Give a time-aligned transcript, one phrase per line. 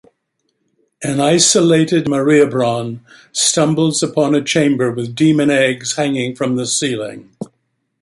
[1.03, 3.01] An isolated Mariabronne
[3.33, 7.29] stumbles upon a chamber with demon eggs hanging from the ceiling.